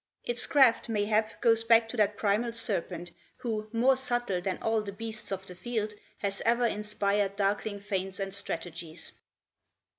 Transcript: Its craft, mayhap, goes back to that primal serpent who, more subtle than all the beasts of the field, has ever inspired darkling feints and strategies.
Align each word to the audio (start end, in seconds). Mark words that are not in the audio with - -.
Its 0.23 0.47
craft, 0.47 0.89
mayhap, 0.89 1.39
goes 1.41 1.63
back 1.63 1.87
to 1.87 1.95
that 1.95 2.17
primal 2.17 2.51
serpent 2.51 3.11
who, 3.37 3.69
more 3.71 3.95
subtle 3.95 4.41
than 4.41 4.57
all 4.59 4.81
the 4.81 4.91
beasts 4.91 5.31
of 5.31 5.45
the 5.45 5.53
field, 5.53 5.93
has 6.17 6.41
ever 6.43 6.65
inspired 6.65 7.35
darkling 7.35 7.79
feints 7.79 8.19
and 8.19 8.33
strategies. 8.33 9.11